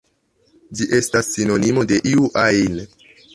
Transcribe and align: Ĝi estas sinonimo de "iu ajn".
Ĝi 0.79 0.87
estas 0.99 1.29
sinonimo 1.35 1.85
de 1.93 2.01
"iu 2.13 2.27
ajn". 2.47 2.81